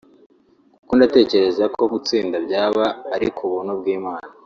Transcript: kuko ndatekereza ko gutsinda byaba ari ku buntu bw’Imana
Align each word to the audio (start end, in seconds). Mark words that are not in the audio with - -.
kuko 0.77 0.91
ndatekereza 0.97 1.63
ko 1.75 1.81
gutsinda 1.93 2.35
byaba 2.45 2.85
ari 3.15 3.27
ku 3.35 3.43
buntu 3.51 3.71
bw’Imana 3.79 4.27